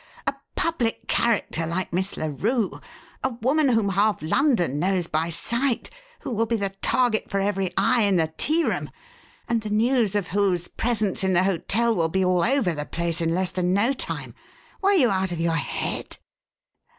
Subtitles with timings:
[0.25, 2.81] A public character like Miss Larue,
[3.23, 7.71] a woman whom half London knows by sight, who will be the target for every
[7.77, 8.89] eye in the tearoom,
[9.47, 13.21] and the news of whose presence in the hotel will be all over the place
[13.21, 14.33] in less than no time!
[14.81, 16.17] Were you out of your head?"